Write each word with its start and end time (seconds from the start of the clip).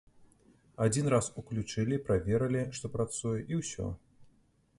Адзін 0.85 1.09
раз 1.13 1.29
уключылі, 1.41 2.01
праверылі, 2.07 2.65
што 2.79 2.93
працуе, 2.97 3.37
і 3.51 3.61
ўсё. 3.61 3.87